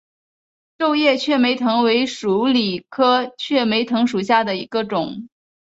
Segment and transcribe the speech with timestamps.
[0.79, 5.27] 皱叶雀梅藤为鼠李科雀梅藤属下的一个种。